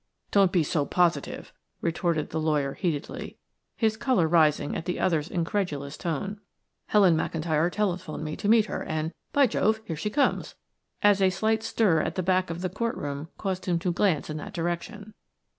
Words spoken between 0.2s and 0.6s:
"Don't